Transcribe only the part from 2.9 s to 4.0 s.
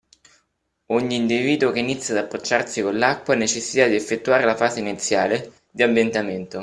l’acqua ha necessità di